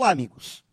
Olá, 0.00 0.10
amigos. 0.10 0.64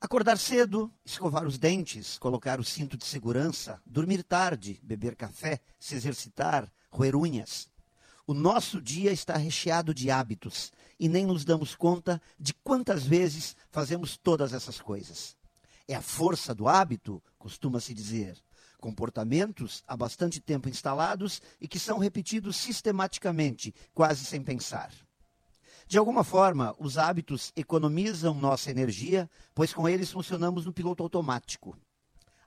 Acordar 0.00 0.38
cedo, 0.38 0.90
escovar 1.04 1.46
os 1.46 1.58
dentes, 1.58 2.16
colocar 2.16 2.58
o 2.58 2.64
cinto 2.64 2.96
de 2.96 3.04
segurança, 3.04 3.78
dormir 3.84 4.22
tarde, 4.22 4.80
beber 4.82 5.14
café, 5.14 5.60
se 5.78 5.94
exercitar, 5.94 6.72
roer 6.90 7.14
unhas. 7.14 7.68
O 8.26 8.32
nosso 8.32 8.80
dia 8.80 9.12
está 9.12 9.36
recheado 9.36 9.92
de 9.92 10.10
hábitos 10.10 10.72
e 10.98 11.10
nem 11.10 11.26
nos 11.26 11.44
damos 11.44 11.76
conta 11.76 12.18
de 12.40 12.54
quantas 12.54 13.04
vezes 13.04 13.54
fazemos 13.70 14.16
todas 14.16 14.54
essas 14.54 14.80
coisas. 14.80 15.36
É 15.86 15.94
a 15.94 16.00
força 16.00 16.54
do 16.54 16.66
hábito, 16.66 17.22
costuma-se 17.38 17.92
dizer. 17.92 18.42
Comportamentos 18.80 19.84
há 19.86 19.94
bastante 19.94 20.40
tempo 20.40 20.70
instalados 20.70 21.42
e 21.60 21.68
que 21.68 21.78
são 21.78 21.98
repetidos 21.98 22.56
sistematicamente, 22.56 23.74
quase 23.92 24.24
sem 24.24 24.42
pensar. 24.42 24.90
De 25.86 25.98
alguma 25.98 26.24
forma, 26.24 26.74
os 26.78 26.96
hábitos 26.96 27.52
economizam 27.54 28.34
nossa 28.34 28.70
energia, 28.70 29.28
pois 29.54 29.72
com 29.72 29.88
eles 29.88 30.10
funcionamos 30.10 30.64
no 30.64 30.72
piloto 30.72 31.02
automático. 31.02 31.76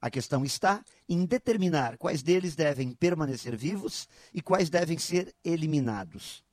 A 0.01 0.09
questão 0.09 0.43
está 0.45 0.83
em 1.07 1.25
determinar 1.25 1.97
quais 1.97 2.21
deles 2.21 2.55
devem 2.55 2.91
permanecer 2.91 3.55
vivos 3.55 4.07
e 4.33 4.41
quais 4.41 4.69
devem 4.69 4.97
ser 4.97 5.35
eliminados. 5.43 6.43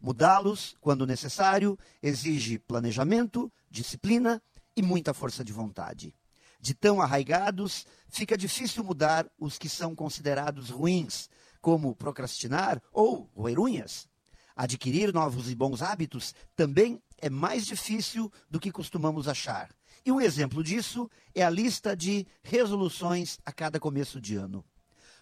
Mudá-los, 0.00 0.76
quando 0.80 1.06
necessário, 1.06 1.78
exige 2.02 2.58
planejamento, 2.58 3.52
disciplina 3.70 4.42
e 4.74 4.82
muita 4.82 5.12
força 5.12 5.44
de 5.44 5.52
vontade. 5.52 6.14
De 6.58 6.74
tão 6.74 7.00
arraigados, 7.00 7.86
fica 8.08 8.36
difícil 8.36 8.84
mudar 8.84 9.26
os 9.38 9.58
que 9.58 9.68
são 9.68 9.94
considerados 9.94 10.70
ruins, 10.70 11.28
como 11.60 11.94
procrastinar 11.94 12.82
ou 12.92 13.30
roer 13.34 13.58
unhas. 13.58 14.08
Adquirir 14.56 15.12
novos 15.12 15.50
e 15.50 15.54
bons 15.54 15.82
hábitos 15.82 16.34
também 16.54 17.02
é 17.18 17.30
mais 17.30 17.66
difícil 17.66 18.32
do 18.48 18.58
que 18.58 18.72
costumamos 18.72 19.28
achar. 19.28 19.70
E 20.04 20.10
um 20.10 20.20
exemplo 20.20 20.64
disso 20.64 21.10
é 21.34 21.42
a 21.42 21.50
lista 21.50 21.96
de 21.96 22.26
resoluções 22.42 23.38
a 23.44 23.52
cada 23.52 23.78
começo 23.78 24.20
de 24.20 24.36
ano. 24.36 24.64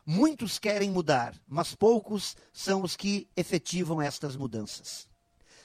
Muitos 0.07 0.59
querem 0.59 0.91
mudar, 0.91 1.35
mas 1.47 1.75
poucos 1.75 2.37
são 2.53 2.83
os 2.83 2.97
que 2.97 3.29
efetivam 3.37 4.01
estas 4.01 4.37
mudanças. 4.37 5.09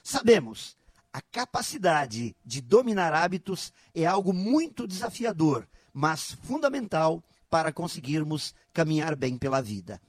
Sabemos, 0.04 0.76
a 1.14 1.22
capacidade 1.22 2.36
de 2.44 2.60
dominar 2.60 3.14
hábitos 3.14 3.72
é 3.94 4.06
algo 4.06 4.34
muito 4.34 4.88
desafiador, 4.88 5.68
mas 5.94 6.32
fundamental 6.44 7.24
para 7.50 7.72
conseguirmos 7.72 8.54
caminhar 8.74 9.16
bem 9.16 9.38
pela 9.38 9.62
vida. 9.62 10.02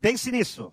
Pense 0.00 0.30
nisso 0.30 0.72